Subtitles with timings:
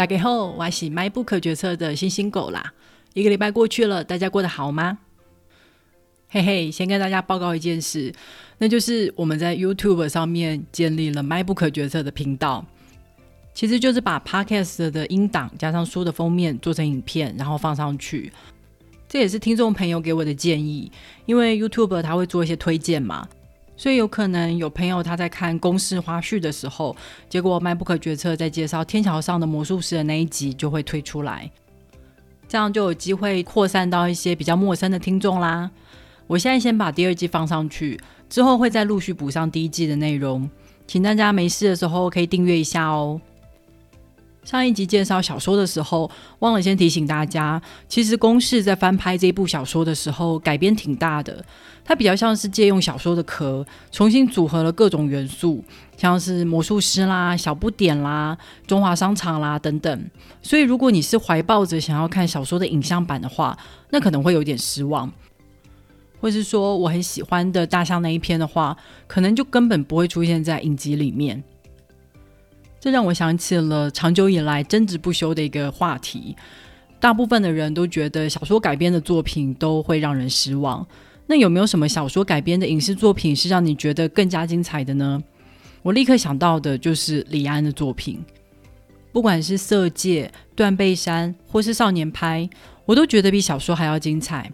[0.00, 2.72] 大家好，我是迈不可决策的星星狗啦。
[3.12, 4.96] 一个礼拜过去了，大家过得好吗？
[6.30, 8.10] 嘿嘿，先跟大家报告一件事，
[8.56, 12.64] 那就是我们在 YouTube 上面建立了迈不可决策的频道，
[13.52, 18.32] 其实就是把 Podcast 的音档加上书的封面做成影片，然后放上去。
[19.06, 20.90] 这也是听众朋友给我的建议，
[21.26, 23.28] 因为 YouTube 它会做一些推荐嘛。
[23.80, 26.94] 所以有可能有朋友他在看公式花絮的时候，
[27.30, 31.50] 结果迈不可决策在介绍天桥上的魔术师的那一集就会推出来，
[32.46, 35.70] 这样就有机会扩散到一些比较陌生的听众啦。
[36.26, 37.98] 我现在先把第二季放上去，
[38.28, 40.50] 之后会再陆续补上第一季的内容，
[40.86, 43.18] 请大家没事的时候可以订阅一下哦。
[44.42, 51.44] 上一集介绍小说的时候，忘了先提醒大家，其实公式在翻拍这部小说的时候改编挺大的。
[51.84, 55.62] 它比较像是借用小说的壳，重新组合了各种元素，
[55.96, 60.10] 像是魔术师啦、小不点啦、中华商场啦等等。
[60.42, 63.56] 所以，如果你是怀抱着想要看小说的影像版的话，
[63.90, 65.12] 那可能会有点失望。
[66.20, 68.76] 或是说我很喜欢的大象那一篇的话，
[69.06, 71.42] 可能就根本不会出现在影集里面。
[72.80, 76.34] 这让我想起了长久以来争执不休的一个话题：
[76.98, 80.86] 大部分的人都觉得小说改编的作品都会让人失望。
[81.26, 85.22] 那有没有什么小说改编的影视作品是让你觉得更加精彩的呢？
[85.82, 88.24] 我立刻想到的就是李安的作品，
[89.12, 92.48] 不管是《色戒》《断背山》或是《少年派》，
[92.86, 94.50] 我都觉得比小说还要精彩。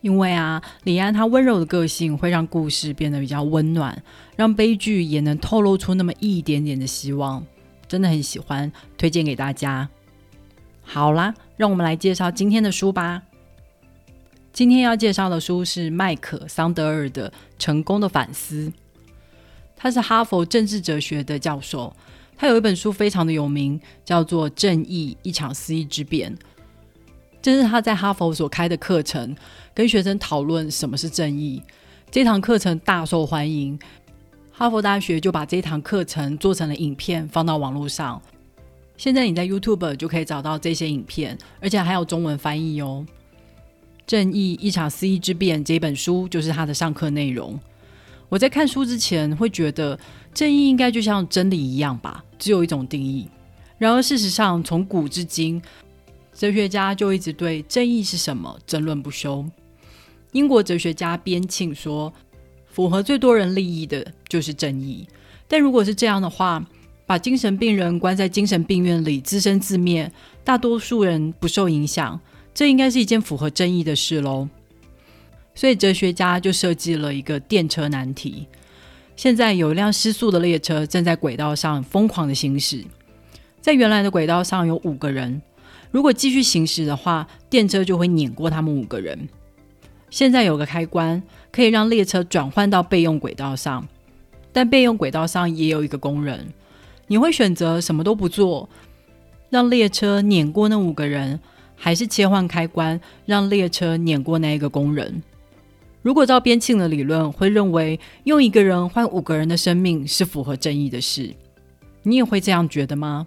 [0.00, 4.00] 因为啊，李安他温柔的个性会让故事变得比较温暖，
[4.36, 7.44] 让悲剧也能透露出那么一点点的希望。
[7.88, 9.88] 真的很喜欢，推荐给大家。
[10.82, 13.22] 好啦，让我们来介绍今天的书吧。
[14.52, 18.66] 今天要介绍的书是麦克桑德尔的《成功的反思》。
[19.76, 21.94] 他是哈佛政治哲学的教授，
[22.36, 26.34] 他有一本书非常的有名，叫做《正义：一场肆意之变》。
[27.40, 29.34] 这是他在哈佛所开的课程，
[29.72, 31.62] 跟学生讨论什么是正义。
[32.10, 33.78] 这堂课程大受欢迎，
[34.50, 38.20] 哈佛大学就把这堂课程做成了影片，放到网络上。
[38.96, 43.06] 现在你在 YouTube 就可以找到这些影片，而且还有中文翻译哦。
[44.06, 47.58] 《正义：一场肆意之变》这本书就是他的上课内容。
[48.28, 49.98] 我在看书之前会觉得，
[50.34, 53.28] 正义应该就像真理一样吧，只有一种定义。
[53.78, 55.62] 然而事实上，从古至今。
[56.38, 59.44] 哲学家就一直对正义是什么争论不休。
[60.30, 62.12] 英国哲学家边沁说
[62.70, 65.04] ：“符合最多人利益的就是正义。”
[65.48, 66.64] 但如果是这样的话，
[67.06, 70.12] 把精神病人关在精神病院里自生自灭，
[70.44, 72.20] 大多数人不受影响，
[72.54, 74.48] 这应该是一件符合正义的事喽。
[75.56, 78.46] 所以哲学家就设计了一个电车难题。
[79.16, 82.84] 现在有一辆失速的列车正在轨道上疯狂的行驶，
[83.60, 85.42] 在原来的轨道上有五个人。
[85.90, 89.28] 如果继续行驶的话，电车就会碾过他们五个人。
[90.10, 93.86] 现在有个开关可以让列车转换到备用轨道上，
[94.52, 96.46] 但备用轨道上也有一个工人。
[97.06, 98.68] 你会选择什么都不做，
[99.50, 101.40] 让列车碾过那五个人，
[101.74, 105.22] 还是切换开关让列车碾过那一个工人？
[106.02, 111.34] 如果照边沁的理论，会认为用一个人换五个人的生命是符合正义的事。
[112.02, 113.26] 你也会这样觉得吗？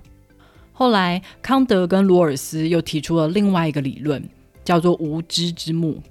[0.81, 4.27] 后来，康德跟罗尔斯又提出了另外一个理论，
[4.63, 6.01] 叫做“无知之幕”。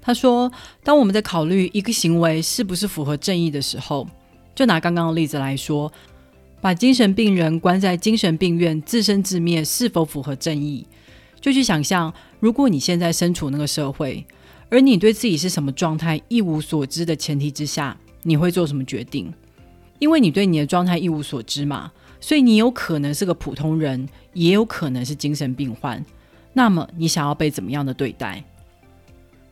[0.00, 0.50] 他说，
[0.82, 4.08] 当我们在考虑一个行为是不是符合正义的时候，
[4.54, 5.92] 就拿刚刚的例子来说，
[6.62, 10.86] 把精神病人关在精神病院自生自灭是否符合正义？
[11.38, 14.24] 就去想象，如果你现在身处那个社会，
[14.70, 19.30] 而你对自己是什么状态一无所知的前提之下，你会做什么决定？
[19.98, 21.92] 因为你对你的状态一无所知嘛。
[22.24, 26.02] 所以你有可能是个普通人，也有可能是精神病患。
[26.54, 28.42] 那么你想要被怎么样的对待？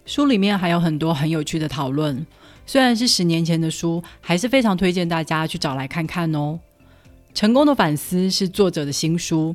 [0.06, 2.26] 书里面还有很多很有趣的讨论。
[2.64, 6.58] 虽然是十年前的书，还是非常推荐大家去找来看看哦。
[7.34, 9.54] 成功的反思是作者的新书，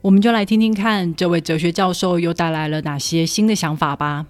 [0.00, 4.24] 我们就来听听看这位哲学教授又带来了哪些新的想法吧。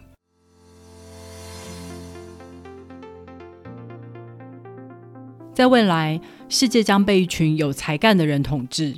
[5.52, 6.18] 在未来。
[6.52, 8.96] 世界将被一群有才干的人统治，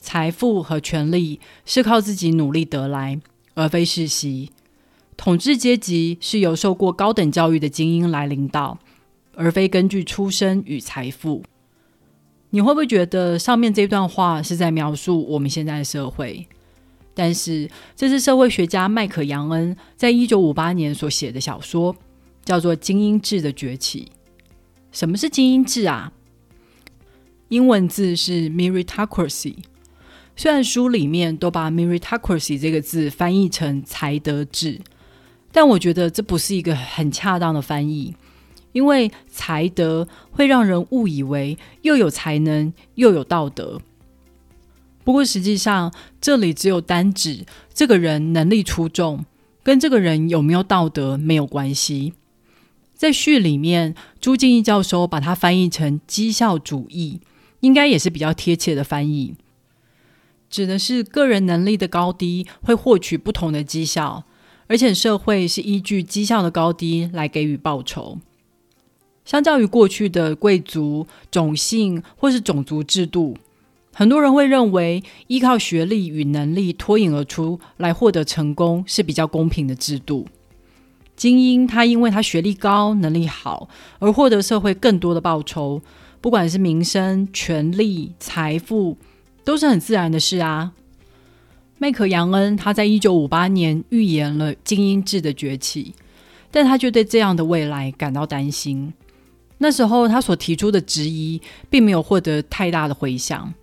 [0.00, 3.20] 财富和权力是靠自己努力得来，
[3.52, 4.50] 而非世袭。
[5.14, 8.78] 统治阶级是由受过高等教育的精英来领导，
[9.34, 11.42] 而非根据出身与财富。
[12.50, 16.48] 你会不会觉得上面这段话是在描述我们现在的社会？
[17.12, 21.94] 但是这是社会学家麦克杨恩在一九五八年所写的小说，
[22.46, 24.06] 叫做《精英制的崛起》。
[24.90, 26.10] 什么是精英制啊？
[27.48, 29.56] 英文字是 meritocracy，
[30.36, 34.80] 虽然书里面都把 meritocracy 这个字翻译成才德制，
[35.50, 38.14] 但我觉得这不是一个很恰当的翻译，
[38.72, 43.80] 因为才德会让人误以为又有才能又有道德。
[45.02, 45.90] 不过实际上，
[46.20, 49.24] 这里只有单指这个人能力出众，
[49.62, 52.12] 跟这个人有没有道德没有关系。
[52.94, 57.20] 在序里面，朱敬义教授把它翻译成绩效主义，
[57.60, 59.34] 应该也是比较贴切的翻译，
[60.48, 64.24] 指的是个人能力的高低会获取不同的绩效，
[64.66, 68.18] 而且社会是依据绩效的高低来给予报酬。
[69.24, 73.36] 相较于过去的贵族、种姓或是种族制度。
[73.92, 80.26] 很多人会认为，依靠学历与能力脱颖而出来获得成功是比较公平的制度。
[81.16, 83.68] 精英他因为他学历高、能力好
[83.98, 85.82] 而获得社会更多的报酬，
[86.20, 88.96] 不管是名声、权力、财富，
[89.44, 90.72] 都是很自然的事啊。
[91.78, 95.94] 麦克杨恩他在一九五八年预言了精英制的崛起，
[96.50, 98.92] 但他却对这样的未来感到担心。
[99.58, 103.54] 那时候他所提出的质疑，并没有获得太大的回响。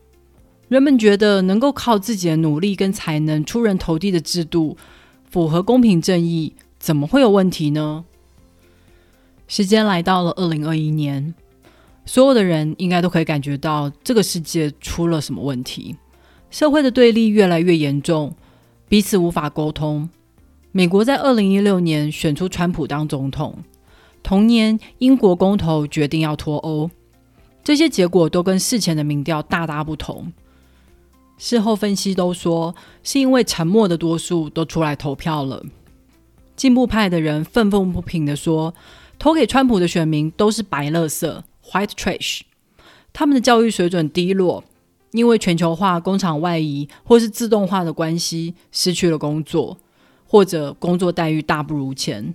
[0.68, 4.78] 人们觉得能够靠自己的努力跟才能出人头地的制度，
[5.30, 8.06] 符合公平正义，怎么会有问题呢？
[9.48, 11.36] 时间来到了二零二一年，
[12.06, 15.96] 所有的人应该都可以感觉到这个世界出了什么问题，
[16.52, 18.36] 社会的对立越来越严重，
[18.88, 20.08] 彼此无法沟通。
[20.72, 23.58] 美国在二零一六年选出川普当总统，
[24.22, 26.92] 同年英国公投决定要脱欧，
[27.64, 30.32] 这些结果都跟事前的民调大大不同。
[31.38, 35.64] 事后分析都说，是因为沉默的多数都出来投票了。
[36.56, 38.74] 进步派的人愤愤不平的说，
[39.18, 42.42] 投给川普的选民都是白乐色 （white trash），
[43.12, 44.64] 他们的教育水准低落，
[45.12, 49.78] 因为全球化、工厂外移或是自动化的关系，失去了工作，
[50.28, 52.34] 或者工作待遇大不如前。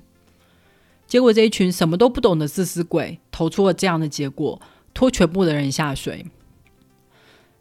[1.06, 4.60] 结果这一群什么都不懂的自私鬼投出了这样的结果，
[4.94, 6.26] 拖全部的人下水。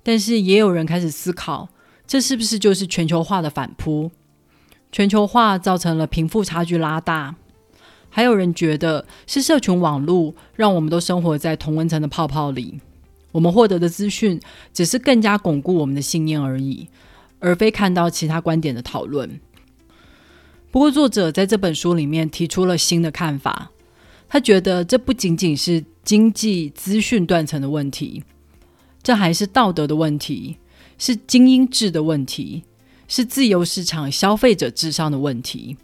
[0.04, 1.70] 但是也有人开始思考，
[2.08, 4.12] 这是不是就是全球化的反扑？
[4.92, 7.36] 全球化造成了贫富差距拉大，
[8.10, 12.80] 还有人觉得是社群网络让我们都生活在同温层的泡泡里，
[13.32, 14.40] 我们获得的资讯
[14.74, 16.88] 只是更加巩固我们的信念而已，
[17.40, 19.40] 而非看到其他观点的讨论。
[20.72, 23.72] 不过，作者在这本书里面提出了新的看法，
[24.28, 28.24] 他觉得这不仅仅是经济资讯断层的问题。
[29.02, 30.58] 这还是道德的问题，
[30.98, 32.64] 是精英制的问题，
[33.08, 35.78] 是自由市场消费者至上的问题。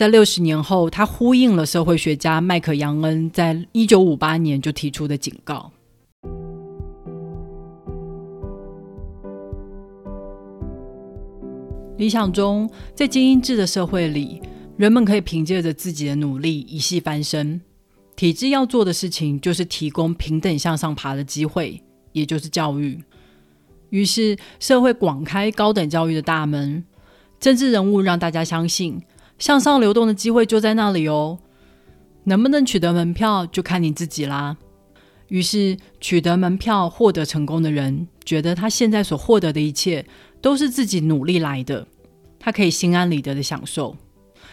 [0.00, 5.70] 在六十年后，他呼应了社会学家麦克杨恩在一九五八年就提出的警告。
[11.98, 14.40] 理想中，在精英制的社会里，
[14.78, 17.60] 人们可以凭借着自己的努力一系翻身。
[18.16, 21.78] 体制要做的事情，就是提供平等向上爬的机会。
[22.12, 22.98] 也就是教育，
[23.90, 26.82] 于是社会广开高等教育的大门，
[27.38, 28.98] 政治人物让大家相信
[29.40, 31.40] 向上流动的机会就在那里哦，
[32.24, 34.56] 能不能取得门票就看你自己啦。
[35.28, 40.04] 于是取得门票获得成功的人，觉得他现在所获得的一切
[40.40, 41.86] 都是自己努力来的，
[42.38, 43.96] 他可以心安理得的享受，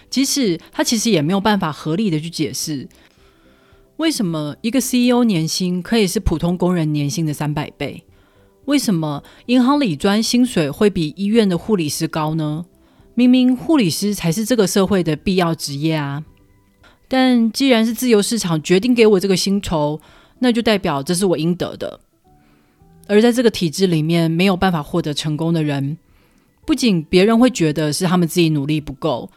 [0.10, 2.88] 即使他其实也没有办法合理的去解释。
[3.98, 8.04] 为什么一个 CEO 年薪可以是普通工人年薪的三百倍？
[8.66, 12.66] 为什么银行理专薪水会比医院的护理师高呢？
[13.18, 16.24] 明明护理师才是这个社会的必要职业啊！
[17.08, 20.00] 但既然是自由市场决定给我这个薪酬，
[20.38, 22.00] 那就代表这是我应得的。
[23.08, 25.98] 而在这个体制里面没有办法获得成功的人，
[26.64, 29.32] 不仅别人会觉得是他们自己努力不够，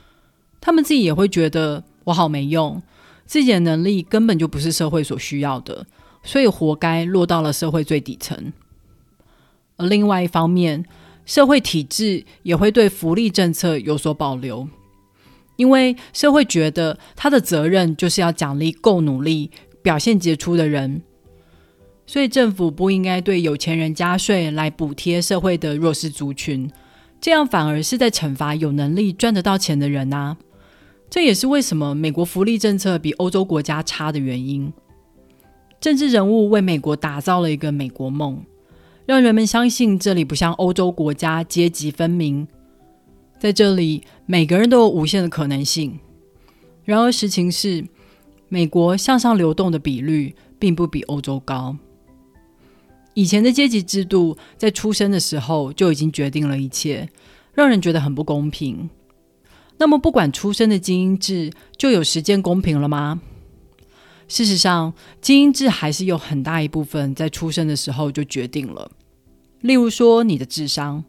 [0.60, 2.82] 他们自己也会觉得我好没用。
[3.24, 5.86] 自己的能力根本就不是社会所需要的，
[6.22, 8.52] 所以活该落到了社会最底层。
[9.78, 10.84] 而另外一方面，
[11.30, 14.66] 社会体制也会对福利政策有所保留，
[15.54, 19.48] 因为社会觉得他的责任就是要奖励够努力、
[19.80, 21.02] 表现杰出的人，
[22.04, 26.68] 所以政府不应该对有钱人加税来补贴社会的弱势族群，
[27.20, 30.36] 这样反而是在惩罚有能力赚得到钱的人呐。
[31.08, 34.72] 这也是为什么美国福利政策比欧洲国家差的原因。
[35.80, 38.44] 政治人物为美国打造了一个美国梦，
[39.06, 42.46] 让人们相信这里不像欧洲国家阶级分明，
[43.38, 45.98] 在这里每个人都有无限的可能性。
[46.84, 47.84] 然而实情是，
[48.48, 51.76] 美国向上流动的比率并不比欧洲高。
[53.14, 57.08] 以前的阶级制度在出生的时候就已经决定了一切，
[57.52, 58.88] 让人觉得很不公平。
[59.78, 63.20] 那么，不管出生的精英制就有实践公平了吗？
[64.30, 68.92] 事实上，基因制还是有很大一部分在出生的时候就决定了。
[69.60, 71.02] 例如说，你的智商，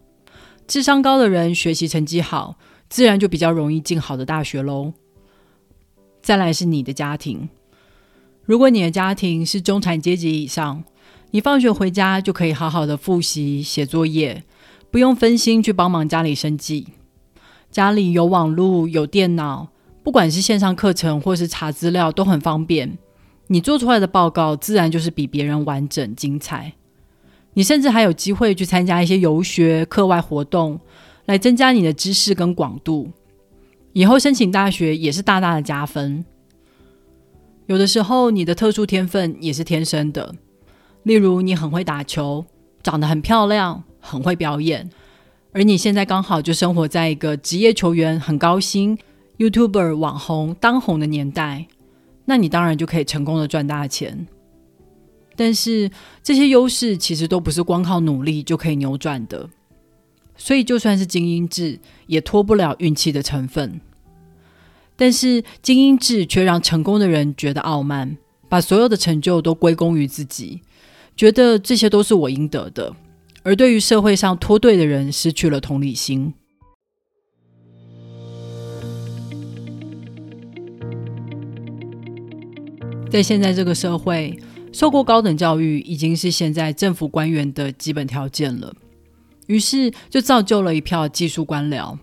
[0.67, 2.57] 智商高的人学习成绩好，
[2.89, 4.93] 自然就比较容易进好的大学喽。
[6.23, 7.47] 再来是你的家庭，
[8.43, 10.83] 如果你的家庭是中产阶级以上，
[11.29, 14.43] 你放学回家就可以好好的复习、写作业，
[14.89, 16.87] 不用分心去帮忙家里生计。
[17.69, 19.67] 家里有网络、有电脑，
[20.01, 22.97] 不管是线上课程或是查资料都很方便。
[23.51, 26.71] 你做出来的报告自然就是比别人完整精彩。
[27.53, 30.79] 你甚至还有机会去参加一些游学、课外活动，
[31.25, 33.11] 来增加你的知识跟广度。
[33.91, 36.23] 以后申请大学也是大大的加分。
[37.65, 40.33] 有的时候，你的特殊天分也是天生的，
[41.03, 42.45] 例如你很会打球，
[42.81, 44.89] 长得很漂亮，很会表演，
[45.51, 48.97] 而你现在刚好就生活在一个职业球员很高薪、
[49.39, 51.67] YouTuber 网红当红的年代。
[52.25, 54.27] 那你当然就可以成功的赚大钱，
[55.35, 55.89] 但是
[56.21, 59.49] 这些优势其实都不是光靠努力就可以扭转的，
[60.35, 63.81] 所以就算是精英制，也脱不了运气的成分。
[64.95, 70.61] 但是精英制却让成功的人觉得傲慢，把所有的成就都归功于自己，
[71.17, 72.95] 觉得这些都是我应得的，
[73.41, 76.33] 而对于社会上脱队的人失去了同理心。
[83.11, 84.39] 在现在这个社会，
[84.71, 88.73] 受过高等教育已经是现在政府官员的基本条件了。
[89.47, 91.97] 于是就造就了一票技术官僚，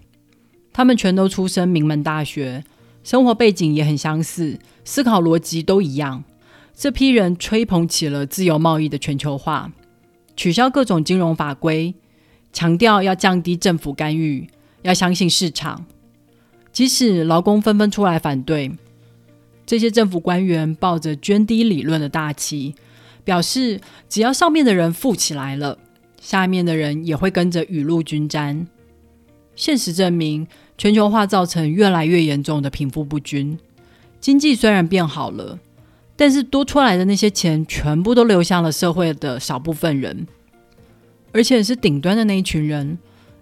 [0.71, 2.63] 他们全都出身名门大学，
[3.03, 6.25] 生活背景也很相似，思考逻辑都一样。
[6.75, 9.73] 这批人吹捧起了自由贸易的全球化，
[10.37, 11.95] 取消各种金融法规，
[12.53, 14.47] 强调要降低政府干预，
[14.83, 15.87] 要相信市场。
[16.71, 18.71] 即使劳工纷纷出来反对。
[19.69, 22.75] 这些政府官员抱着捐低理论的大旗，
[23.23, 25.77] 表示只要上面的人富起来了，
[26.19, 28.67] 下面的人也会跟着雨露均沾。
[29.55, 30.47] 现实证明，
[30.79, 33.59] 全球化造成越来越严重的贫富不均。
[34.19, 35.59] 经济虽然变好了，
[36.17, 40.27] 但是多出来的那些钱全部都流向了社会的少部分人，
[41.33, 42.97] 而且是顶端的那一群人，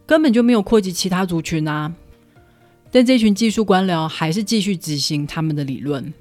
[0.04, 1.94] 根本就没有扩及其他族群啊。
[2.90, 6.12] 但这群技术官僚还是继续执行他们的理论。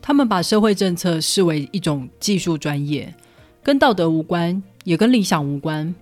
[0.00, 3.14] 他们把社会政策视为一种技术专业，
[3.62, 5.94] 跟道德无关，也跟理想无关。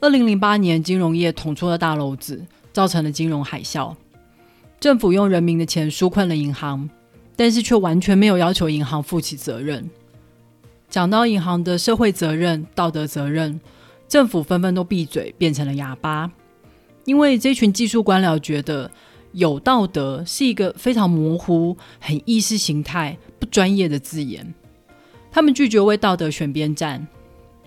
[0.00, 3.94] 二零零八年，金融业捅出了大篓子，造成了金融海啸。
[4.78, 6.88] 政府用人民的钱纾困了银行，
[7.34, 9.88] 但是却完全没有要求银行负起责任。
[10.88, 13.60] 讲到银行的社会责任、道德责任，
[14.06, 16.30] 政府纷纷都闭嘴，变成了哑巴。
[17.04, 18.90] 因为这群技术官僚觉得
[19.32, 24.54] 有道德是一个非常模糊、很意识形态、不专业的字眼，
[25.30, 27.06] 他们拒绝为道德选边站。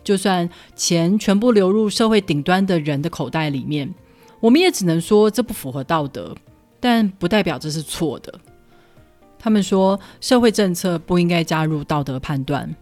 [0.04, 3.94] 就算钱全部流入社会顶端的人的口袋里面，
[4.40, 6.34] 我们也只能说这不符合道德，
[6.80, 8.34] 但不代表这是错的。
[9.38, 12.74] 他们说社会政策不应该加入道德判断。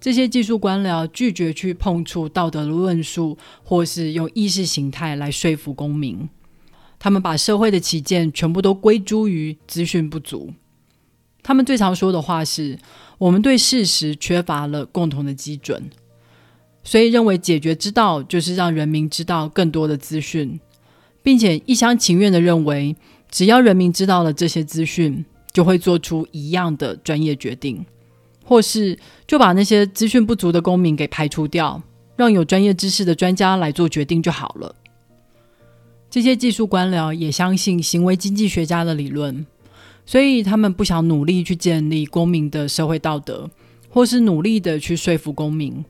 [0.00, 6.28] 这些技术官僚拒绝去碰触道德的论述，或是用意识形态来说服公民。
[6.98, 10.52] 他们把社会的起见全部都归诸于资讯不足。
[11.42, 12.78] 他们最常说的话是
[13.16, 15.90] ：“我们对事实缺乏了共同的基准，
[16.84, 20.60] 所以认为解决之道就是让人民知道更多的资讯，
[21.22, 22.94] 并且一厢情愿的认为，
[23.30, 27.84] 只要人民知道了这些资讯，就会做出一样的专业决定。”
[28.50, 31.80] 或是就把那些资讯不足的公民给排除掉，
[32.16, 34.74] 让有专业知识的专家来做决定就好了。
[36.10, 39.46] 这些技术官僚也相信行为经济学家的理论，
[40.04, 43.48] 所以他们不想努力去建立公民的社会道德，
[43.88, 45.84] 或是努力的去说服公民，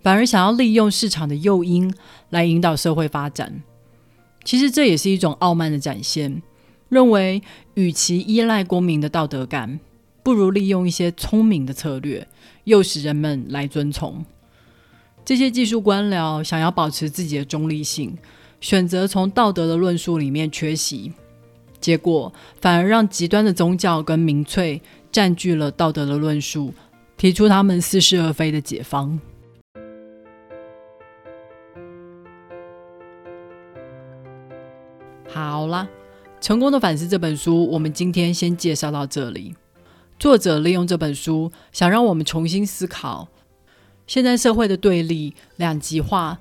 [0.00, 1.92] 反而想要利用市场的诱因
[2.30, 3.62] 来引导社会发展。
[4.44, 6.42] 其实这也是一种傲慢的展现，
[6.88, 7.42] 认为
[7.74, 9.78] 与其依赖公民的道德感。
[10.28, 12.28] 不如利用一些聪明的策略，
[12.64, 14.22] 诱使人们来遵从。
[15.24, 18.14] 这些技术官僚想要保持自己的中立性，
[18.60, 21.14] 选择从道德的论述里面缺席，
[21.80, 22.30] 结果
[22.60, 26.74] 反而让极端的宗教跟民粹占据了道德的论述，
[27.16, 29.18] 提出他们似是而非的解方。
[35.26, 35.88] 好啦，
[36.38, 39.54] 成功的反思这本书，我们今天先介绍到这里。
[40.18, 43.28] 作者利用这本书，想让我们重新思考：
[44.04, 46.36] 现在社会的对立、两极化，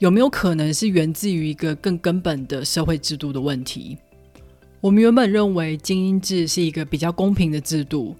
[0.00, 3.96] 有没有可能是源自于一个更根本的社会制度的问题？
[4.80, 8.16] 我们原本认为精英制是一个比较公平的制度，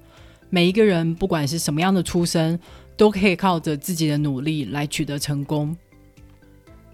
[0.48, 2.60] 每一个人不管是什么样的出身，
[2.96, 5.76] 都可以靠着自己的努力来取得成功。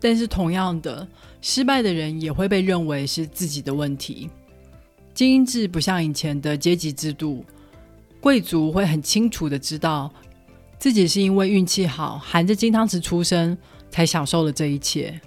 [0.01, 1.07] 但是同样的，
[1.43, 4.31] 失败的人也会被认为是自己的问题。
[5.13, 7.45] 精英制不像以前的阶级制度，
[8.27, 10.13] 贵族会很清楚的知道
[10.81, 13.57] 自己是因为运气好，含着金汤匙出生，
[13.89, 15.21] 才享受了这一切。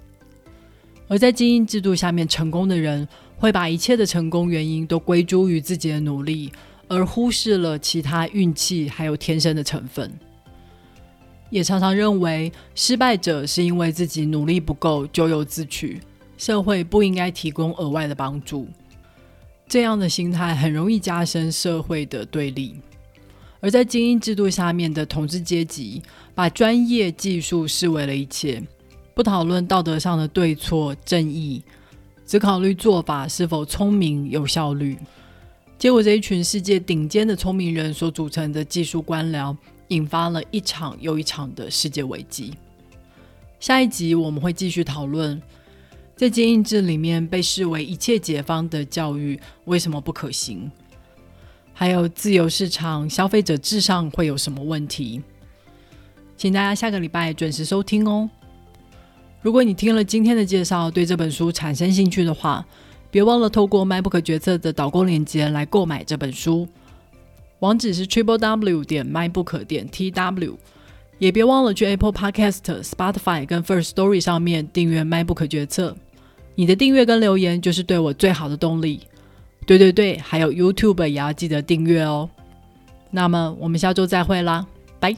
[1.07, 6.51] 而在精英制度下面成功的人，会把一切的成功原因都归诸于自己的努力，
[6.89, 10.11] 而忽视了其他运气还有天生的成分。
[11.49, 16.01] 也常常认为失败者是因为自己努力不够，咎由自取，
[16.37, 18.67] 社会不应该提供额外的帮助。
[19.69, 22.75] 这样的心态很容易加深社会的对立。
[23.59, 26.01] 而在精英制度下面的统治阶级，
[26.33, 28.61] 把专业技术视为了一切，
[29.13, 31.61] 不讨论道德上的对错正义，
[32.25, 34.97] 只考虑做法是否聪明有效率。
[35.77, 39.55] 结果，这一群世界顶尖的聪明人所组成的技术官僚。
[39.89, 42.53] 引发了一场又一场的世界危机。
[43.59, 45.41] 下一集我们会继续讨论，
[46.15, 50.69] 在精英制里面被视为一切解放的教育为什么不可行，
[51.79, 55.21] 还有自由市场、消费者至上会有什么问题？
[56.35, 58.29] 请大家下个礼拜准时收听哦。
[59.41, 62.65] 如果你听了今天的介绍，对这本书产生兴趣的话，
[63.09, 66.67] 别忘了透过 MyBook 决策的导购链接来购买这本书。
[67.59, 70.57] 网址是 triple w 点 mybook 点 tw，
[71.17, 75.95] 也别忘了去 Apple Podcast、Spotify 跟 First Story 上面订阅 MyBook 决策。
[76.55, 78.99] 你的订阅跟留言就是对我最好的动力。
[79.69, 82.27] 对对对，还有 YouTube 也要记得订阅哦。
[83.11, 84.65] 那么我们下周再会啦，
[84.99, 85.15] 拜。